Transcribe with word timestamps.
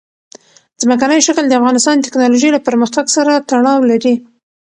ځمکنی 0.81 1.19
شکل 1.27 1.45
د 1.47 1.53
افغانستان 1.59 1.95
د 1.97 2.01
تکنالوژۍ 2.07 2.49
له 2.53 2.59
پرمختګ 2.67 3.05
سره 3.15 3.31
تړاو 3.49 3.79
لري. 3.91 4.13